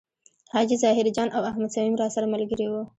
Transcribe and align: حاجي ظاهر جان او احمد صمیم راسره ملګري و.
حاجي 0.53 0.75
ظاهر 0.83 1.05
جان 1.15 1.27
او 1.35 1.41
احمد 1.49 1.69
صمیم 1.75 1.95
راسره 2.01 2.25
ملګري 2.33 2.65
و. 2.69 2.73